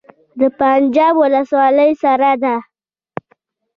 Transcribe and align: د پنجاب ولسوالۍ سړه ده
د 0.39 0.41
پنجاب 0.59 1.13
ولسوالۍ 1.23 1.91
سړه 2.01 2.33
ده 2.43 2.55